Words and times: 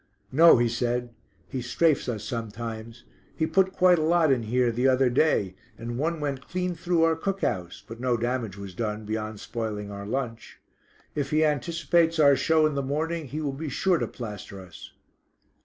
"No," 0.31 0.57
he 0.57 0.67
said, 0.67 1.13
"he 1.47 1.61
strafes 1.61 2.09
us 2.09 2.23
sometimes. 2.23 3.03
He 3.35 3.45
put 3.45 3.71
quite 3.71 3.99
a 3.99 4.01
lot 4.01 4.31
in 4.31 4.41
here 4.41 4.71
the 4.71 4.87
other 4.87 5.11
day, 5.11 5.53
and 5.77 5.99
one 5.99 6.19
went 6.19 6.47
clean 6.47 6.73
through 6.73 7.03
our 7.03 7.15
cook 7.15 7.41
house, 7.43 7.83
but 7.87 7.99
no 7.99 8.17
damage 8.17 8.57
was 8.57 8.73
done, 8.73 9.05
beyond 9.05 9.39
spoiling 9.39 9.91
our 9.91 10.07
lunch. 10.07 10.59
If 11.13 11.29
he 11.29 11.45
anticipates 11.45 12.17
our 12.17 12.35
show 12.35 12.65
in 12.65 12.73
the 12.73 12.81
morning, 12.81 13.27
he 13.27 13.41
will 13.41 13.53
be 13.53 13.69
sure 13.69 13.99
to 13.99 14.07
plaster 14.07 14.59
us." 14.59 14.91